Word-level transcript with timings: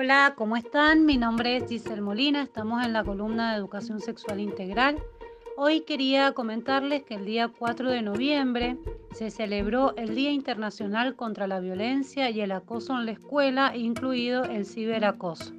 Hola, 0.00 0.34
¿cómo 0.36 0.56
están? 0.56 1.06
Mi 1.06 1.16
nombre 1.16 1.56
es 1.56 1.68
Giselle 1.68 2.00
Molina, 2.00 2.40
estamos 2.42 2.86
en 2.86 2.92
la 2.92 3.02
columna 3.02 3.50
de 3.50 3.58
Educación 3.58 3.98
Sexual 3.98 4.38
Integral. 4.38 5.02
Hoy 5.56 5.80
quería 5.80 6.30
comentarles 6.34 7.02
que 7.02 7.16
el 7.16 7.24
día 7.24 7.48
4 7.48 7.90
de 7.90 8.02
noviembre 8.02 8.76
se 9.10 9.32
celebró 9.32 9.96
el 9.96 10.14
Día 10.14 10.30
Internacional 10.30 11.16
contra 11.16 11.48
la 11.48 11.58
Violencia 11.58 12.30
y 12.30 12.40
el 12.40 12.52
Acoso 12.52 12.96
en 12.96 13.06
la 13.06 13.10
Escuela, 13.10 13.76
incluido 13.76 14.44
el 14.44 14.66
ciberacoso. 14.66 15.52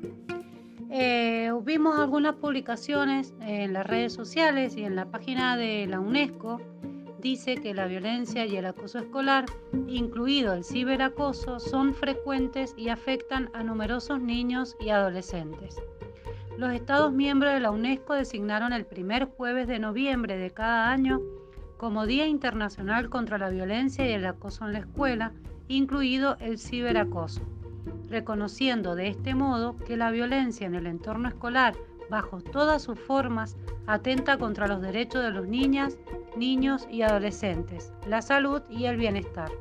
Eh, 0.90 1.52
vimos 1.64 2.00
algunas 2.00 2.36
publicaciones 2.36 3.34
en 3.42 3.74
las 3.74 3.86
redes 3.86 4.14
sociales 4.14 4.78
y 4.78 4.86
en 4.86 4.96
la 4.96 5.12
página 5.12 5.58
de 5.58 5.86
la 5.86 6.00
UNESCO 6.00 6.62
dice 7.20 7.56
que 7.56 7.74
la 7.74 7.88
violencia 7.88 8.46
y 8.46 8.56
el 8.56 8.66
acoso 8.66 9.00
escolar, 9.00 9.46
incluido 9.88 10.54
el 10.54 10.64
ciberacoso, 10.64 11.60
son 11.60 11.94
frecuentes 11.94 12.74
y 12.78 12.90
afectan 12.90 13.50
a 13.54 13.64
numerosos 13.64 14.22
niños 14.22 14.76
y 14.80 14.90
adolescentes. 14.90 15.76
Los 16.58 16.74
Estados 16.74 17.14
miembros 17.14 17.54
de 17.54 17.60
la 17.60 17.72
UNESCO 17.72 18.14
designaron 18.14 18.74
el 18.74 18.86
primer 18.86 19.26
jueves 19.26 19.68
de 19.68 19.80
noviembre 19.80 20.38
de 20.38 20.52
cada 20.52 20.92
año 20.92 21.22
como 21.78 22.06
Día 22.06 22.28
Internacional 22.28 23.10
contra 23.10 23.38
la 23.38 23.50
Violencia 23.50 24.06
y 24.06 24.12
el 24.12 24.26
Acoso 24.26 24.66
en 24.66 24.74
la 24.74 24.80
Escuela, 24.80 25.32
incluido 25.70 26.36
el 26.42 26.60
ciberacoso, 26.60 27.42
reconociendo 28.10 28.96
de 28.96 29.08
este 29.08 29.36
modo 29.36 29.78
que 29.78 29.96
la 29.96 30.12
violencia 30.12 30.68
en 30.68 30.76
el 30.76 30.88
entorno 30.88 31.30
escolar, 31.30 31.76
bajo 32.10 32.42
todas 32.42 32.82
sus 32.82 33.00
formas, 33.00 33.56
atenta 33.88 34.38
contra 34.38 34.68
los 34.68 34.82
derechos 34.82 35.24
de 35.24 35.32
los 35.32 35.48
niñas, 35.48 35.98
niños 36.36 36.88
y 36.90 37.02
adolescentes, 37.02 37.92
la 38.08 38.22
salud 38.22 38.62
y 38.70 38.86
el 38.86 38.98
bienestar. 38.98 39.52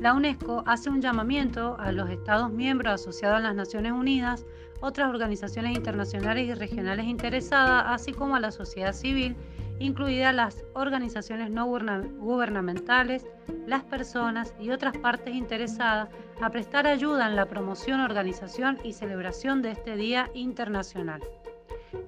La 0.00 0.14
UNESCO 0.14 0.62
hace 0.66 0.90
un 0.90 1.02
llamamiento 1.02 1.76
a 1.80 1.90
los 1.90 2.08
Estados 2.08 2.52
miembros 2.52 3.00
asociados 3.00 3.38
a 3.38 3.40
las 3.40 3.54
Naciones 3.54 3.92
Unidas, 3.92 4.46
otras 4.80 5.08
organizaciones 5.08 5.76
internacionales 5.76 6.46
y 6.46 6.54
regionales 6.54 7.06
interesadas, 7.06 7.84
así 7.86 8.12
como 8.12 8.36
a 8.36 8.40
la 8.40 8.52
sociedad 8.52 8.92
civil, 8.92 9.34
incluidas 9.78 10.34
las 10.34 10.64
organizaciones 10.74 11.50
no 11.50 11.66
gubernamentales, 11.66 13.26
las 13.66 13.84
personas 13.84 14.54
y 14.60 14.70
otras 14.70 14.96
partes 14.98 15.34
interesadas, 15.34 16.08
a 16.40 16.50
prestar 16.50 16.86
ayuda 16.86 17.28
en 17.28 17.36
la 17.36 17.46
promoción, 17.46 18.00
organización 18.00 18.78
y 18.84 18.92
celebración 18.92 19.62
de 19.62 19.72
este 19.72 19.96
Día 19.96 20.30
Internacional. 20.34 21.20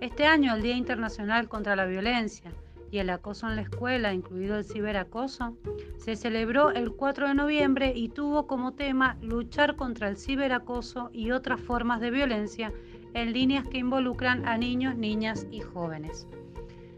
Este 0.01 0.27
año, 0.27 0.55
el 0.55 0.63
Día 0.63 0.77
Internacional 0.77 1.49
contra 1.49 1.77
la 1.77 1.87
Violencia, 1.87 2.53
y 2.91 2.99
el 2.99 3.11
acoso 3.11 3.49
en 3.49 3.57
la 3.57 3.63
escuela, 3.63 4.13
incluido 4.13 4.57
el 4.57 4.65
ciberacoso, 4.65 5.57
se 5.97 6.17
celebró 6.17 6.71
el 6.71 6.93
4 6.93 7.29
de 7.29 7.35
noviembre 7.35 7.93
y 7.95 8.09
tuvo 8.09 8.47
como 8.47 8.73
tema 8.73 9.17
luchar 9.23 9.77
contra 9.77 10.09
el 10.09 10.17
ciberacoso 10.17 11.11
y 11.13 11.31
otras 11.31 11.61
formas 11.61 12.01
de 12.01 12.11
violencia 12.11 12.73
en 13.15 13.33
líneas 13.33 13.67
que 13.69 13.79
involucran 13.79 14.47
a 14.47 14.59
niños, 14.59 14.97
niñas 14.97 15.47
y 15.51 15.61
jóvenes. 15.61 16.27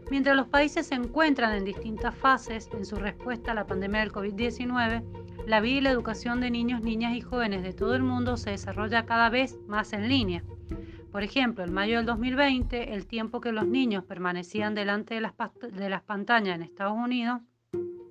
Mientras 0.09 0.35
los 0.35 0.47
países 0.47 0.87
se 0.87 0.95
encuentran 0.95 1.55
en 1.55 1.65
distintas 1.65 2.15
fases 2.15 2.69
en 2.73 2.85
su 2.85 2.95
respuesta 2.97 3.51
a 3.51 3.55
la 3.55 3.65
pandemia 3.65 4.01
del 4.01 4.11
COVID-19, 4.11 5.03
la 5.47 5.59
vida 5.59 5.77
y 5.77 5.81
la 5.81 5.91
educación 5.91 6.39
de 6.39 6.51
niños, 6.51 6.81
niñas 6.81 7.15
y 7.15 7.21
jóvenes 7.21 7.63
de 7.63 7.73
todo 7.73 7.95
el 7.95 8.03
mundo 8.03 8.37
se 8.37 8.51
desarrolla 8.51 9.05
cada 9.05 9.29
vez 9.29 9.59
más 9.67 9.93
en 9.93 10.07
línea. 10.07 10.43
Por 11.11 11.23
ejemplo, 11.23 11.63
en 11.63 11.73
mayo 11.73 11.97
del 11.97 12.05
2020, 12.05 12.93
el 12.93 13.05
tiempo 13.05 13.39
que 13.39 13.51
los 13.51 13.67
niños 13.67 14.03
permanecían 14.03 14.73
delante 14.73 15.15
de 15.15 15.21
las, 15.21 16.01
pantallas 16.01 16.55
en 16.55 16.63
Estados 16.63 16.97
Unidos 16.97 17.41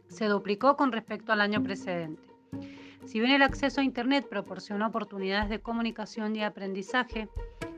se 0.08 0.26
duplicó 0.26 0.76
con 0.76 0.92
respecto 0.92 1.32
al 1.32 1.40
año 1.40 1.62
precedente. 1.62 2.22
Si 3.04 3.18
bien 3.18 3.32
el 3.32 3.42
acceso 3.42 3.80
a 3.80 3.84
Internet 3.84 4.28
proporciona 4.28 4.86
oportunidades 4.86 5.48
de 5.48 5.60
comunicación 5.60 6.36
y 6.36 6.44
aprendizaje, 6.44 7.28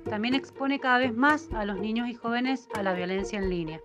también 0.08 0.34
expone 0.34 0.78
cada 0.78 0.98
vez 0.98 1.14
más 1.14 1.50
a 1.52 1.64
los 1.64 1.78
niños 1.78 2.08
y 2.08 2.14
jóvenes 2.14 2.68
a 2.74 2.82
la 2.82 2.92
violencia 2.92 3.38
en 3.38 3.48
línea. 3.48 3.80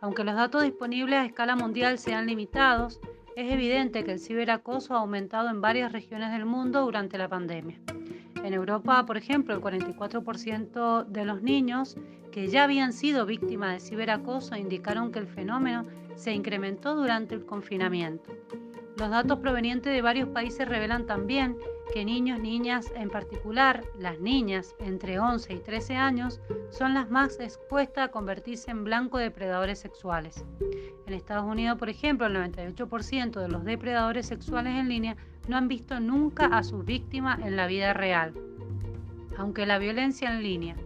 Aunque 0.00 0.24
los 0.24 0.34
datos 0.34 0.62
disponibles 0.62 1.18
a 1.18 1.26
escala 1.26 1.56
mundial 1.56 1.98
sean 1.98 2.26
limitados, 2.26 3.00
es 3.36 3.52
evidente 3.52 4.02
que 4.04 4.12
el 4.12 4.18
ciberacoso 4.18 4.94
ha 4.94 5.00
aumentado 5.00 5.48
en 5.50 5.60
varias 5.60 5.92
regiones 5.92 6.32
del 6.32 6.46
mundo 6.46 6.82
durante 6.82 7.18
la 7.18 7.28
pandemia. 7.28 7.78
En 8.42 8.54
Europa, 8.54 9.04
por 9.04 9.16
ejemplo, 9.18 9.54
el 9.54 9.60
44% 9.60 11.04
de 11.04 11.24
los 11.24 11.42
niños 11.42 11.96
que 12.32 12.48
ya 12.48 12.64
habían 12.64 12.92
sido 12.92 13.26
víctimas 13.26 13.74
de 13.74 13.88
ciberacoso 13.88 14.56
indicaron 14.56 15.12
que 15.12 15.18
el 15.18 15.26
fenómeno 15.26 15.86
se 16.14 16.32
incrementó 16.32 16.94
durante 16.94 17.34
el 17.34 17.44
confinamiento. 17.44 18.30
Los 18.96 19.10
datos 19.10 19.38
provenientes 19.40 19.92
de 19.92 20.02
varios 20.02 20.28
países 20.28 20.68
revelan 20.68 21.06
también 21.06 21.56
que 21.92 22.04
niños, 22.04 22.38
niñas, 22.40 22.92
en 22.94 23.10
particular 23.10 23.84
las 23.98 24.20
niñas 24.20 24.74
entre 24.78 25.18
11 25.18 25.54
y 25.54 25.58
13 25.58 25.96
años, 25.96 26.40
son 26.70 26.94
las 26.94 27.10
más 27.10 27.38
expuestas 27.40 28.08
a 28.08 28.10
convertirse 28.10 28.70
en 28.70 28.84
blanco 28.84 29.18
de 29.18 29.24
depredadores 29.24 29.78
sexuales. 29.78 30.44
En 31.06 31.14
Estados 31.14 31.44
Unidos, 31.44 31.78
por 31.78 31.88
ejemplo, 31.88 32.26
el 32.26 32.36
98% 32.36 33.40
de 33.40 33.48
los 33.48 33.64
depredadores 33.64 34.26
sexuales 34.26 34.74
en 34.74 34.88
línea 34.88 35.16
no 35.48 35.56
han 35.56 35.68
visto 35.68 35.98
nunca 35.98 36.46
a 36.46 36.62
sus 36.62 36.84
víctimas 36.84 37.40
en 37.40 37.56
la 37.56 37.66
vida 37.66 37.92
real. 37.92 38.34
Aunque 39.36 39.66
la 39.66 39.78
violencia 39.78 40.30
en 40.30 40.42
línea 40.42 40.76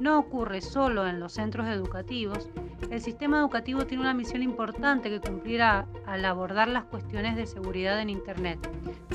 no 0.00 0.18
ocurre 0.18 0.60
solo 0.60 1.06
en 1.06 1.20
los 1.20 1.32
centros 1.32 1.66
educativos, 1.66 2.48
el 2.90 3.00
sistema 3.00 3.38
educativo 3.38 3.86
tiene 3.86 4.02
una 4.02 4.14
misión 4.14 4.42
importante 4.42 5.10
que 5.10 5.20
cumplir 5.20 5.62
al 5.62 6.24
abordar 6.24 6.68
las 6.68 6.84
cuestiones 6.84 7.36
de 7.36 7.46
seguridad 7.46 8.00
en 8.00 8.10
Internet, 8.10 8.58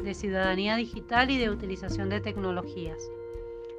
de 0.02 0.14
ciudadanía 0.14 0.76
digital 0.76 1.32
y 1.32 1.38
de 1.38 1.50
utilización 1.50 2.10
de 2.10 2.22
tecnologías. 2.22 3.10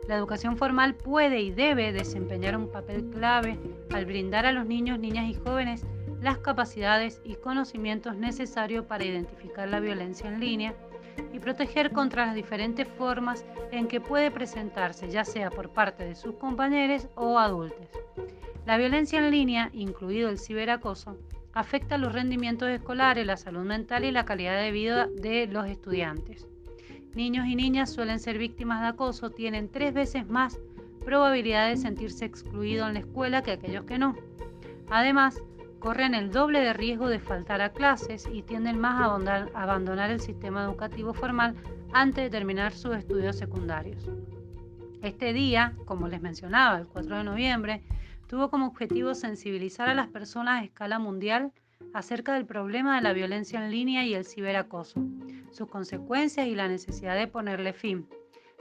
La 0.08 0.16
educación 0.16 0.56
formal 0.56 0.94
puede 0.94 1.40
y 1.40 1.50
debe 1.50 1.92
desempeñar 1.92 2.56
un 2.56 2.70
papel 2.70 3.10
clave 3.10 3.58
al 3.92 4.06
brindar 4.06 4.46
a 4.46 4.52
los 4.52 4.66
niños, 4.66 4.98
niñas 4.98 5.28
y 5.28 5.34
jóvenes 5.34 5.84
las 6.20 6.38
capacidades 6.38 7.20
y 7.24 7.34
conocimientos 7.34 8.16
necesarios 8.16 8.86
para 8.86 9.04
identificar 9.04 9.68
la 9.68 9.80
violencia 9.80 10.28
en 10.28 10.40
línea 10.40 10.74
y 11.32 11.38
proteger 11.38 11.92
contra 11.92 12.26
las 12.26 12.34
diferentes 12.34 12.86
formas 12.86 13.44
en 13.70 13.88
que 13.88 14.00
puede 14.00 14.30
presentarse, 14.30 15.10
ya 15.10 15.24
sea 15.24 15.50
por 15.50 15.70
parte 15.70 16.04
de 16.04 16.14
sus 16.14 16.34
compañeros 16.34 17.08
o 17.14 17.38
adultos. 17.38 17.88
La 18.66 18.76
violencia 18.76 19.18
en 19.18 19.30
línea, 19.30 19.70
incluido 19.72 20.28
el 20.28 20.38
ciberacoso, 20.38 21.18
afecta 21.52 21.98
los 21.98 22.12
rendimientos 22.12 22.68
escolares, 22.68 23.26
la 23.26 23.36
salud 23.36 23.64
mental 23.64 24.04
y 24.04 24.10
la 24.10 24.24
calidad 24.24 24.60
de 24.60 24.70
vida 24.70 25.08
de 25.08 25.46
los 25.46 25.66
estudiantes. 25.66 26.46
Niños 27.14 27.46
y 27.46 27.56
niñas 27.56 27.92
suelen 27.92 28.20
ser 28.20 28.38
víctimas 28.38 28.80
de 28.80 28.88
acoso, 28.88 29.30
tienen 29.30 29.68
tres 29.68 29.92
veces 29.92 30.26
más 30.26 30.58
probabilidad 31.04 31.68
de 31.68 31.76
sentirse 31.76 32.24
excluidos 32.24 32.88
en 32.88 32.94
la 32.94 33.00
escuela 33.00 33.42
que 33.42 33.50
aquellos 33.50 33.84
que 33.84 33.98
no. 33.98 34.16
Además, 34.88 35.42
corren 35.82 36.14
el 36.14 36.30
doble 36.30 36.60
de 36.60 36.72
riesgo 36.72 37.08
de 37.08 37.18
faltar 37.18 37.60
a 37.60 37.72
clases 37.72 38.28
y 38.32 38.42
tienden 38.42 38.78
más 38.78 39.00
a 39.00 39.48
abandonar 39.60 40.12
el 40.12 40.20
sistema 40.20 40.62
educativo 40.62 41.12
formal 41.12 41.56
antes 41.92 42.22
de 42.22 42.30
terminar 42.30 42.72
sus 42.72 42.96
estudios 42.96 43.36
secundarios. 43.36 44.08
Este 45.02 45.32
día, 45.32 45.74
como 45.84 46.06
les 46.06 46.22
mencionaba, 46.22 46.78
el 46.78 46.86
4 46.86 47.16
de 47.16 47.24
noviembre, 47.24 47.82
tuvo 48.28 48.48
como 48.48 48.68
objetivo 48.68 49.16
sensibilizar 49.16 49.88
a 49.88 49.94
las 49.94 50.06
personas 50.06 50.62
a 50.62 50.64
escala 50.64 51.00
mundial 51.00 51.50
acerca 51.92 52.34
del 52.34 52.46
problema 52.46 52.94
de 52.94 53.02
la 53.02 53.12
violencia 53.12 53.62
en 53.62 53.72
línea 53.72 54.06
y 54.06 54.14
el 54.14 54.24
ciberacoso, 54.24 55.02
sus 55.50 55.68
consecuencias 55.68 56.46
y 56.46 56.54
la 56.54 56.68
necesidad 56.68 57.16
de 57.16 57.26
ponerle 57.26 57.72
fin. 57.72 58.06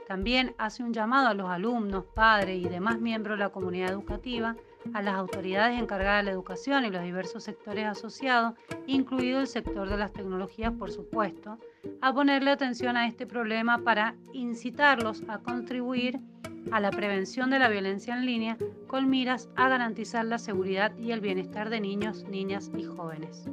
También 0.08 0.56
hace 0.58 0.82
un 0.82 0.92
llamado 0.92 1.28
a 1.28 1.34
los 1.34 1.48
alumnos, 1.48 2.04
padres 2.16 2.58
y 2.58 2.68
demás 2.68 3.00
miembros 3.00 3.38
de 3.38 3.44
la 3.44 3.50
comunidad 3.50 3.90
educativa 3.90 4.56
a 4.92 5.02
las 5.02 5.14
autoridades 5.14 5.80
encargadas 5.80 6.20
de 6.20 6.26
la 6.26 6.30
educación 6.32 6.84
y 6.84 6.90
los 6.90 7.02
diversos 7.02 7.44
sectores 7.44 7.86
asociados, 7.86 8.54
incluido 8.86 9.40
el 9.40 9.46
sector 9.46 9.88
de 9.88 9.96
las 9.96 10.12
tecnologías, 10.12 10.72
por 10.72 10.90
supuesto, 10.90 11.58
a 12.00 12.12
ponerle 12.12 12.50
atención 12.50 12.96
a 12.96 13.06
este 13.06 13.26
problema 13.26 13.78
para 13.78 14.16
incitarlos 14.32 15.22
a 15.28 15.38
contribuir 15.38 16.20
a 16.70 16.80
la 16.80 16.90
prevención 16.90 17.50
de 17.50 17.58
la 17.58 17.68
violencia 17.68 18.14
en 18.14 18.24
línea 18.24 18.56
con 18.86 19.10
miras 19.10 19.48
a 19.56 19.68
garantizar 19.68 20.24
la 20.24 20.38
seguridad 20.38 20.96
y 20.96 21.12
el 21.12 21.20
bienestar 21.20 21.70
de 21.70 21.80
niños, 21.80 22.24
niñas 22.24 22.70
y 22.76 22.84
jóvenes. 22.84 23.46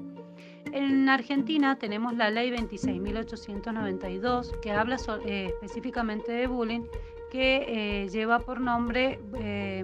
En 0.71 1.09
Argentina 1.09 1.80
tenemos 1.80 2.15
la 2.15 2.30
ley 2.30 2.51
26.892 2.51 4.59
que 4.59 4.71
habla 4.71 4.98
eh, 5.25 5.48
específicamente 5.48 6.31
de 6.31 6.48
bullying 6.48 6.83
que 7.31 8.03
eh, 8.03 8.09
lleva 8.09 8.39
por 8.39 8.62
nombre 8.62 9.19
eh, 9.39 9.83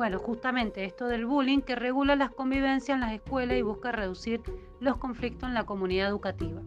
bueno, 0.00 0.18
justamente 0.18 0.86
esto 0.86 1.08
del 1.08 1.26
bullying 1.26 1.60
que 1.60 1.76
regula 1.76 2.16
las 2.16 2.30
convivencias 2.30 2.94
en 2.94 3.02
las 3.02 3.12
escuelas 3.12 3.58
y 3.58 3.60
busca 3.60 3.92
reducir 3.92 4.40
los 4.80 4.96
conflictos 4.96 5.46
en 5.46 5.52
la 5.52 5.64
comunidad 5.64 6.08
educativa. 6.08 6.62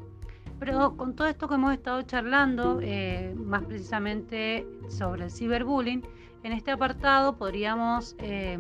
Pero 0.60 0.96
con 0.96 1.16
todo 1.16 1.28
esto 1.28 1.48
que 1.48 1.56
hemos 1.56 1.74
estado 1.74 2.04
charlando, 2.04 2.78
eh, 2.84 3.34
más 3.36 3.64
precisamente 3.64 4.68
sobre 4.88 5.24
el 5.24 5.32
ciberbullying, 5.32 6.04
en 6.44 6.52
este 6.52 6.70
apartado 6.70 7.36
podríamos 7.36 8.16
eh, 8.20 8.60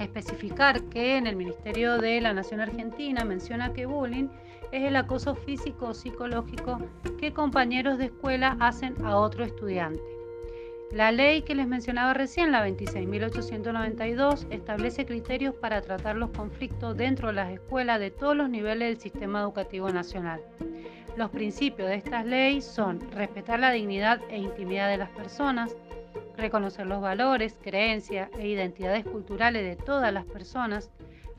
especificar 0.00 0.82
que 0.86 1.16
en 1.16 1.28
el 1.28 1.36
Ministerio 1.36 1.98
de 1.98 2.20
la 2.20 2.32
Nación 2.32 2.60
Argentina 2.60 3.24
menciona 3.24 3.72
que 3.72 3.86
bullying 3.86 4.26
es 4.72 4.82
el 4.82 4.96
acoso 4.96 5.36
físico 5.36 5.90
o 5.90 5.94
psicológico 5.94 6.80
que 7.20 7.32
compañeros 7.32 7.98
de 7.98 8.06
escuela 8.06 8.56
hacen 8.58 8.96
a 9.04 9.16
otro 9.16 9.44
estudiante 9.44 10.19
La 10.92 11.12
ley 11.12 11.42
que 11.42 11.54
les 11.54 11.68
mencionaba 11.68 12.14
recién, 12.14 12.50
la 12.50 12.66
26.892, 12.66 14.48
establece 14.50 15.06
criterios 15.06 15.54
para 15.54 15.82
tratar 15.82 16.16
los 16.16 16.30
conflictos 16.30 16.96
dentro 16.96 17.28
de 17.28 17.34
las 17.34 17.52
escuelas 17.52 18.00
de 18.00 18.10
todos 18.10 18.36
los 18.36 18.50
niveles 18.50 18.88
del 18.88 18.98
sistema 18.98 19.40
educativo 19.40 19.90
nacional. 19.90 20.40
Los 21.16 21.30
principios 21.30 21.88
de 21.88 21.94
esta 21.94 22.24
ley 22.24 22.60
son 22.60 23.00
respetar 23.12 23.60
la 23.60 23.70
dignidad 23.70 24.20
e 24.30 24.38
intimidad 24.38 24.88
de 24.88 24.96
las 24.96 25.10
personas, 25.10 25.76
reconocer 26.36 26.88
los 26.88 27.00
valores, 27.00 27.56
creencias 27.62 28.28
e 28.36 28.48
identidades 28.48 29.04
culturales 29.04 29.62
de 29.62 29.76
todas 29.76 30.12
las 30.12 30.24
personas, 30.24 30.90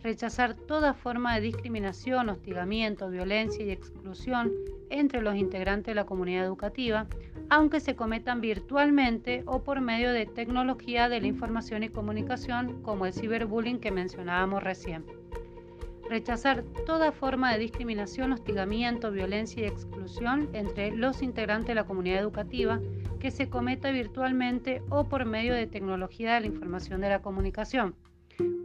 rechazar 0.03 0.55
toda 0.55 0.93
forma 0.93 1.35
de 1.35 1.41
discriminación, 1.41 2.29
hostigamiento, 2.29 3.09
violencia 3.09 3.63
y 3.63 3.71
exclusión 3.71 4.51
entre 4.89 5.21
los 5.21 5.35
integrantes 5.35 5.87
de 5.87 5.95
la 5.95 6.05
comunidad 6.05 6.45
educativa, 6.45 7.07
aunque 7.49 7.79
se 7.79 7.95
cometan 7.95 8.41
virtualmente 8.41 9.43
o 9.45 9.63
por 9.63 9.81
medio 9.81 10.11
de 10.11 10.25
tecnología 10.25 11.07
de 11.07 11.21
la 11.21 11.27
información 11.27 11.83
y 11.83 11.89
comunicación 11.89 12.81
como 12.81 13.05
el 13.05 13.13
ciberbullying 13.13 13.79
que 13.79 13.91
mencionábamos 13.91 14.63
recién. 14.63 15.05
Rechazar 16.09 16.63
toda 16.85 17.13
forma 17.13 17.53
de 17.53 17.59
discriminación, 17.59 18.33
hostigamiento, 18.33 19.11
violencia 19.11 19.63
y 19.63 19.67
exclusión 19.67 20.49
entre 20.51 20.91
los 20.91 21.21
integrantes 21.21 21.67
de 21.67 21.75
la 21.75 21.85
comunidad 21.85 22.19
educativa 22.19 22.81
que 23.19 23.31
se 23.31 23.49
cometa 23.49 23.91
virtualmente 23.91 24.81
o 24.89 25.07
por 25.07 25.25
medio 25.25 25.53
de 25.53 25.67
tecnología 25.67 26.33
de 26.33 26.41
la 26.41 26.47
información 26.47 26.99
de 26.99 27.09
la 27.09 27.21
comunicación 27.21 27.95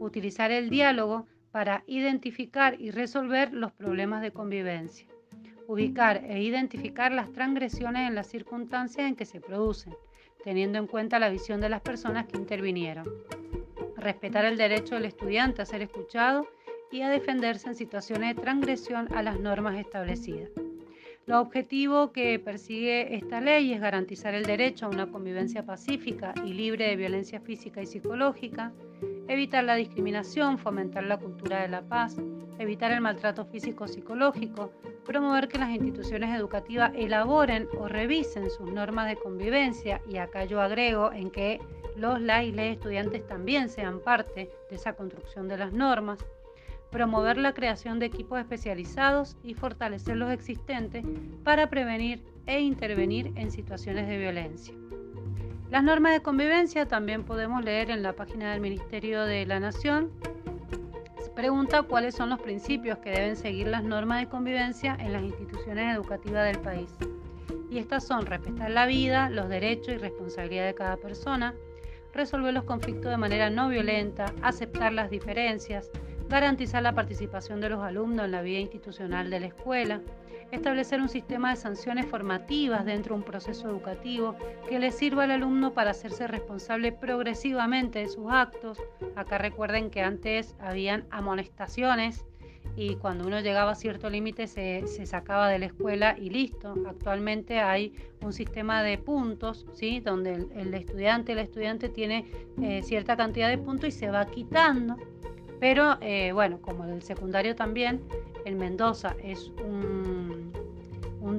utilizar 0.01 0.51
el 0.51 0.71
diálogo 0.71 1.27
para 1.51 1.85
identificar 1.87 2.81
y 2.81 2.91
resolver 2.91 3.53
los 3.53 3.73
problemas 3.73 4.23
de 4.23 4.31
convivencia, 4.31 5.07
ubicar 5.67 6.25
e 6.25 6.43
identificar 6.43 7.13
las 7.13 7.33
transgresiones 7.33 8.09
en 8.09 8.15
las 8.15 8.27
circunstancias 8.27 9.09
en 9.09 9.17
que 9.17 9.25
se 9.25 9.41
producen, 9.41 9.95
teniendo 10.45 10.79
en 10.79 10.87
cuenta 10.87 11.19
la 11.19 11.31
visión 11.31 11.61
de 11.61 11.69
las 11.69 11.81
personas 11.81 12.27
que 12.27 12.37
intervinieron, 12.37 13.09
respetar 13.97 14.45
el 14.45 14.57
derecho 14.57 14.95
del 14.95 15.07
estudiante 15.07 15.63
a 15.63 15.67
ser 15.67 15.83
escuchado 15.83 16.47
y 16.93 17.03
a 17.03 17.09
defenderse 17.09 17.69
en 17.69 17.75
situaciones 17.75 18.37
de 18.37 18.43
transgresión 18.43 19.09
a 19.15 19.23
las 19.23 19.41
normas 19.41 19.77
establecidas. 19.79 20.51
Lo 21.27 21.41
objetivo 21.41 22.13
que 22.13 22.39
persigue 22.39 23.17
esta 23.17 23.41
ley 23.41 23.73
es 23.73 23.81
garantizar 23.81 24.35
el 24.35 24.45
derecho 24.45 24.87
a 24.87 24.91
una 24.91 25.11
convivencia 25.11 25.67
pacífica 25.67 26.33
y 26.45 26.53
libre 26.53 26.87
de 26.87 26.95
violencia 26.95 27.41
física 27.41 27.83
y 27.83 27.87
psicológica, 27.87 28.73
evitar 29.29 29.65
la 29.65 29.75
discriminación, 29.75 30.59
fomentar 30.59 31.05
la 31.05 31.19
cultura 31.19 31.63
de 31.63 31.69
la 31.69 31.83
paz, 31.83 32.17
evitar 32.59 32.93
el 32.93 33.01
maltrato 33.01 33.45
físico-psicológico, 33.45 34.73
promover 35.05 35.49
que 35.49 35.59
las 35.59 35.71
instituciones 35.71 36.35
educativas 36.35 36.93
elaboren 36.95 37.69
o 37.79 37.89
revisen 37.89 38.51
sus 38.51 38.71
normas 38.73 39.09
de 39.09 39.17
convivencia, 39.17 40.01
y 40.09 40.17
acá 40.19 40.45
yo 40.45 40.61
agrego 40.61 41.13
en 41.13 41.31
que 41.31 41.61
los, 41.97 42.21
la 42.21 42.45
y 42.45 42.59
estudiantes 42.59 43.27
también 43.27 43.69
sean 43.69 44.01
parte 44.01 44.51
de 44.69 44.77
esa 44.77 44.95
construcción 44.95 45.49
de 45.49 45.59
las 45.59 45.73
normas, 45.73 46.25
promover 46.91 47.37
la 47.37 47.53
creación 47.53 47.99
de 47.99 48.07
equipos 48.07 48.39
especializados 48.39 49.37
y 49.43 49.55
fortalecer 49.55 50.17
los 50.17 50.31
existentes 50.31 51.05
para 51.43 51.69
prevenir 51.69 52.23
e 52.47 52.61
intervenir 52.61 53.33
en 53.37 53.51
situaciones 53.51 54.07
de 54.07 54.19
violencia. 54.19 54.75
Las 55.71 55.83
normas 55.83 56.13
de 56.13 56.23
convivencia 56.23 56.87
también 56.87 57.25
podemos 57.25 57.65
leer 57.65 57.91
en 57.91 58.05
la 58.05 58.13
página 58.13 58.53
del 58.53 58.61
Ministerio 58.61 59.25
de 59.25 59.45
la 59.47 59.59
Nación. 59.59 60.13
Se 61.21 61.29
pregunta 61.31 61.83
cuáles 61.83 62.15
son 62.15 62.31
los 62.31 62.41
principios 62.41 62.99
que 62.99 63.11
deben 63.11 63.35
seguir 63.35 63.67
las 63.67 63.83
normas 63.83 64.21
de 64.21 64.29
convivencia 64.29 64.97
en 65.01 65.13
las 65.13 65.25
instituciones 65.25 65.93
educativas 65.97 66.47
del 66.47 66.61
país. 66.61 66.95
Y 67.69 67.79
estas 67.79 68.07
son 68.07 68.27
respetar 68.27 68.71
la 68.71 68.87
vida, 68.87 69.29
los 69.29 69.49
derechos 69.49 69.89
y 69.89 69.99
responsabilidad 69.99 70.67
de 70.67 70.75
cada 70.77 70.97
persona, 70.99 71.53
resolver 72.15 72.55
los 72.55 72.63
conflictos 72.63 73.11
de 73.11 73.17
manera 73.17 73.51
no 73.51 73.69
violenta, 73.69 74.33
aceptar 74.43 74.93
las 74.93 75.11
diferencias, 75.11 75.91
garantizar 76.29 76.85
la 76.85 76.95
participación 76.95 77.61
de 77.61 77.71
los 77.71 77.83
alumnos 77.83 78.27
en 78.27 78.31
la 78.31 78.43
vida 78.43 78.61
institucional 78.61 79.31
de 79.31 79.41
la 79.41 79.47
escuela, 79.47 80.01
establecer 80.53 81.01
un 81.01 81.09
sistema 81.09 81.51
de 81.51 81.57
sanciones 81.57 82.07
formativas 82.07 82.85
dentro 82.85 83.15
de 83.15 83.21
un 83.21 83.27
proceso 83.27 83.69
educativo 83.69 84.37
que 84.69 84.79
le 84.79 84.91
sirva 84.91 85.25
al 85.25 85.33
alumno 85.33 85.73
para 85.73 85.91
hacerse 85.91 86.27
responsable 86.27 86.93
progresivamente 86.93 88.01
de 88.01 88.09
sus 88.09 88.27
actos. 88.31 88.79
Acá 89.15 89.39
recuerden 89.39 89.91
que 89.91 90.03
antes 90.03 90.55
habían 90.61 91.07
amonestaciones 91.11 92.25
y 92.77 92.97
cuando 92.97 93.27
uno 93.27 93.41
llegaba 93.41 93.73
a 93.73 93.75
cierto 93.75 94.11
límite 94.11 94.47
se, 94.47 94.87
sacaba 95.07 95.49
de 95.49 95.59
la 95.59 95.67
escuela 95.67 96.15
y 96.19 96.29
listo. 96.29 96.75
Actualmente 96.87 97.59
hay 97.59 97.95
un 98.23 98.33
sistema 98.33 98.83
de 98.83 98.99
puntos, 98.99 99.67
¿sí? 99.73 100.01
donde 100.01 100.47
el, 100.55 100.75
estudiante, 100.75 101.33
el 101.33 101.39
estudiante 101.39 101.89
tiene 101.89 102.27
eh, 102.63 102.83
cierta 102.83 103.17
cantidad 103.17 103.49
de 103.49 103.57
puntos 103.59 103.89
y 103.89 103.93
se 103.93 104.11
va 104.11 104.27
quitando. 104.27 104.97
Pero 105.59 105.97
eh, 106.03 106.33
bueno, 106.33 106.61
como 106.61 106.85
el 106.85 107.03
secundario 107.03 107.57
también, 107.57 108.03
el 108.45 108.57
Mendoza 108.57 109.17
es 109.23 109.51
un, 109.65 110.06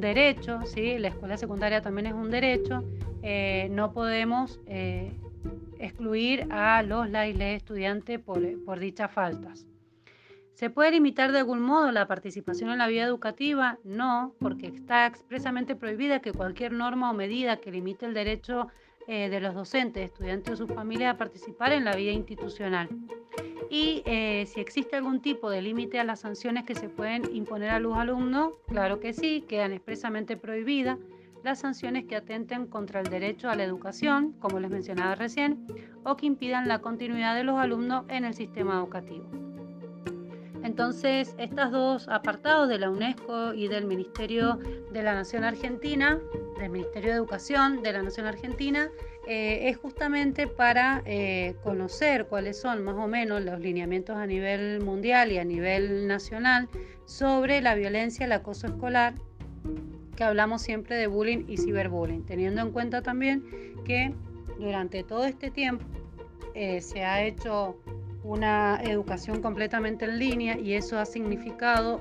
derecho, 0.02 0.62
¿sí? 0.66 0.98
la 0.98 1.10
escuela 1.10 1.38
secundaria 1.38 1.82
también 1.82 2.08
es 2.08 2.14
un 2.14 2.30
derecho, 2.30 2.84
eh, 3.22 3.68
no 3.72 3.94
podemos 3.94 4.60
eh, 4.66 5.14
excluir 5.80 6.48
a 6.52 6.82
los 6.84 7.10
la 7.10 7.26
estudiantes 7.28 8.20
por, 8.20 8.42
por 8.64 8.80
dichas 8.80 9.12
faltas. 9.12 9.66
¿Se 10.54 10.70
puede 10.72 10.92
limitar 10.92 11.32
de 11.32 11.40
algún 11.40 11.62
modo 11.62 11.92
la 11.92 12.08
participación 12.08 12.72
en 12.72 12.80
la 12.80 12.88
vida 12.88 13.04
educativa? 13.04 13.78
No, 13.84 14.34
porque 14.40 14.68
está 14.68 15.06
expresamente 15.06 15.76
prohibida 15.76 16.20
que 16.20 16.34
cualquier 16.34 16.74
norma 16.74 17.12
o 17.12 17.14
medida 17.14 17.58
que 17.58 17.72
limite 17.72 18.08
el 18.08 18.16
derecho 18.16 18.68
de 19.08 19.40
los 19.40 19.54
docentes, 19.54 20.04
estudiantes 20.04 20.54
o 20.54 20.58
sus 20.58 20.76
familias 20.76 21.14
a 21.14 21.18
participar 21.18 21.72
en 21.72 21.86
la 21.86 21.96
vida 21.96 22.12
institucional 22.12 22.90
y 23.70 24.04
eh, 24.06 24.46
si 24.48 24.60
existe 24.60 24.96
algún 24.96 25.22
tipo 25.22 25.50
de 25.50 25.62
límite 25.62 26.00
a 26.00 26.04
las 26.04 26.22
sanciones 26.22 26.66
que 26.66 26.76
se 26.76 26.90
pueden 26.90 27.24
imponer 27.36 27.70
a 27.70 27.80
los 27.80 27.98
alumnos, 27.98 28.54
claro 28.68 29.00
que 29.00 29.14
sí, 29.14 29.44
quedan 29.48 29.74
expresamente 29.74 30.38
prohibidas 30.38 30.98
las 31.44 31.60
sanciones 31.60 32.06
que 32.06 32.16
atenten 32.16 32.68
contra 32.68 33.00
el 33.00 33.10
derecho 33.10 33.50
a 33.50 33.56
la 33.56 33.64
educación, 33.64 34.34
como 34.40 34.60
les 34.60 34.70
mencionaba 34.70 35.16
recién, 35.16 35.66
o 36.04 36.18
que 36.18 36.26
impidan 36.26 36.68
la 36.68 36.80
continuidad 36.80 37.36
de 37.36 37.44
los 37.44 37.58
alumnos 37.58 38.06
en 38.10 38.26
el 38.26 38.34
sistema 38.34 38.76
educativo. 38.76 39.26
Entonces, 40.64 41.36
estos 41.38 41.72
dos 41.72 42.08
apartados 42.10 42.68
de 42.68 42.80
la 42.80 42.90
UNESCO 42.90 43.54
y 43.54 43.70
del 43.70 43.86
Ministerio 43.86 44.60
de 44.92 45.04
la 45.04 45.14
Nación 45.14 45.46
Argentina, 45.46 46.20
del 46.60 46.70
Ministerio 46.70 47.12
de 47.12 47.16
Educación 47.16 47.82
de 47.82 47.94
la 47.94 48.02
Nación 48.02 48.26
Argentina, 48.26 48.90
eh, 49.30 49.68
es 49.68 49.76
justamente 49.76 50.48
para 50.48 51.04
eh, 51.06 51.56
conocer 51.62 52.28
cuáles 52.28 52.62
son 52.62 52.82
más 52.86 52.96
o 52.96 53.08
menos 53.08 53.42
los 53.44 53.60
lineamientos 53.60 54.16
a 54.16 54.26
nivel 54.26 54.82
mundial 54.82 55.34
y 55.34 55.38
a 55.38 55.44
nivel 55.44 56.08
nacional 56.08 56.70
sobre 57.04 57.60
la 57.60 57.76
violencia, 57.76 58.26
el 58.26 58.32
acoso 58.32 58.68
escolar, 58.68 59.16
que 60.16 60.24
hablamos 60.24 60.62
siempre 60.62 60.96
de 60.96 61.08
bullying 61.08 61.44
y 61.46 61.58
ciberbullying, 61.58 62.26
teniendo 62.26 62.62
en 62.62 62.72
cuenta 62.72 63.02
también 63.02 63.44
que 63.84 64.14
durante 64.60 65.04
todo 65.04 65.26
este 65.26 65.52
tiempo 65.52 65.84
eh, 66.56 66.80
se 66.80 67.04
ha 67.04 67.22
hecho 67.22 67.78
una 68.24 68.80
educación 68.82 69.42
completamente 69.42 70.06
en 70.06 70.20
línea 70.20 70.58
y 70.58 70.74
eso 70.74 71.00
ha 71.00 71.06
significado 71.06 72.00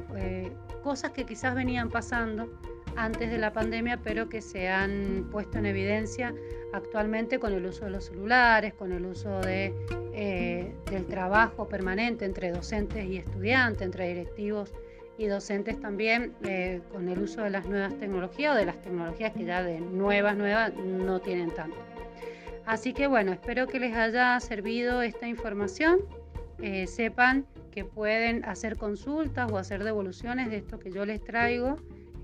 cosas 0.85 1.11
que 1.11 1.25
quizás 1.25 1.57
venían 1.57 1.89
pasando 1.91 2.49
antes 2.97 3.31
de 3.31 3.39
la 3.39 3.53
pandemia, 3.53 4.01
pero 4.03 4.29
que 4.29 4.41
se 4.41 4.69
han 4.69 5.29
puesto 5.31 5.59
en 5.59 5.67
evidencia 5.67 6.35
actualmente 6.73 7.39
con 7.39 7.53
el 7.53 7.65
uso 7.67 7.85
de 7.85 7.91
los 7.91 8.07
celulares, 8.07 8.75
con 8.75 8.93
el 8.93 9.07
uso 9.07 9.41
de, 9.41 9.75
eh, 10.13 10.75
del 10.91 11.07
trabajo 11.07 11.69
permanente 11.69 12.25
entre 12.25 12.51
docentes 12.51 13.05
y 13.07 13.19
estudiantes, 13.19 13.83
entre 13.83 14.09
directivos 14.09 14.73
y 15.19 15.27
docentes 15.27 15.81
también, 15.81 16.35
eh, 16.45 16.81
con 16.93 17.09
el 17.09 17.21
uso 17.21 17.43
de 17.43 17.51
las 17.51 17.67
nuevas 17.67 17.97
tecnologías 17.99 18.55
o 18.55 18.59
de 18.59 18.67
las 18.67 18.81
tecnologías 18.83 19.33
que 19.33 19.45
ya 19.45 19.63
de 19.63 19.81
nuevas, 19.81 20.37
nuevas 20.37 20.75
no 20.75 21.21
tienen 21.21 21.51
tanto. 21.51 21.77
Así 22.67 22.93
que 22.93 23.07
bueno, 23.07 23.33
espero 23.33 23.69
que 23.69 23.79
les 23.79 23.95
haya 23.95 24.39
servido 24.41 25.03
esta 25.03 25.29
información. 25.29 26.01
Eh, 26.61 26.87
sepan 26.87 27.47
que 27.71 27.85
pueden 27.85 28.45
hacer 28.45 28.77
consultas 28.77 29.53
o 29.53 29.59
hacer 29.59 29.85
devoluciones 29.85 30.51
de 30.51 30.57
esto 30.57 30.79
que 30.79 30.91
yo 30.91 31.05
les 31.05 31.23
traigo 31.23 31.77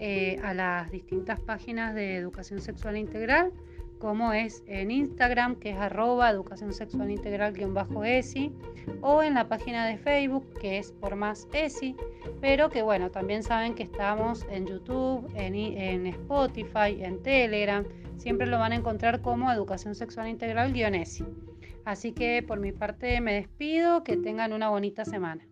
eh, 0.04 0.36
a 0.42 0.52
las 0.52 0.90
distintas 0.90 1.38
páginas 1.38 1.94
de 1.94 2.16
educación 2.16 2.60
sexual 2.60 2.96
integral, 2.96 3.52
como 4.00 4.32
es 4.32 4.64
en 4.66 4.90
Instagram, 4.90 5.54
que 5.54 5.70
es 5.70 5.76
arroba 5.76 6.28
educación 6.28 6.72
sexual 6.72 7.08
integral-esi, 7.08 8.52
o 9.00 9.22
en 9.22 9.34
la 9.34 9.46
página 9.48 9.86
de 9.86 9.98
Facebook, 9.98 10.44
que 10.60 10.78
es 10.78 10.90
por 10.90 11.14
más 11.14 11.46
ESI, 11.52 11.94
pero 12.40 12.68
que 12.68 12.82
bueno, 12.82 13.12
también 13.12 13.44
saben 13.44 13.76
que 13.76 13.84
estamos 13.84 14.44
en 14.50 14.66
YouTube, 14.66 15.30
en, 15.36 15.54
en 15.54 16.08
Spotify, 16.08 17.00
en 17.00 17.22
Telegram, 17.22 17.84
siempre 18.16 18.48
lo 18.48 18.58
van 18.58 18.72
a 18.72 18.74
encontrar 18.74 19.22
como 19.22 19.52
educación 19.52 19.94
sexual 19.94 20.26
integral-esi. 20.26 21.24
Así 21.84 22.10
que 22.10 22.42
por 22.42 22.58
mi 22.58 22.72
parte 22.72 23.20
me 23.20 23.34
despido, 23.34 24.02
que 24.02 24.16
tengan 24.16 24.52
una 24.52 24.68
bonita 24.68 25.04
semana. 25.04 25.46